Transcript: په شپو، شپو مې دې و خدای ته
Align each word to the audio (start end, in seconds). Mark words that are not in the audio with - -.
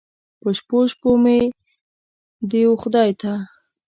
په 0.41 0.49
شپو، 0.57 0.79
شپو 0.91 1.09
مې 1.23 1.39
دې 2.51 2.61
و 2.69 2.73
خدای 2.83 3.11
ته 3.21 3.33